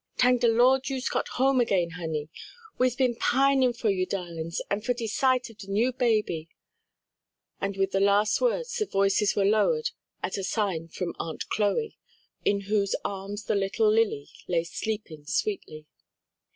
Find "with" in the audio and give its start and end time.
7.77-7.91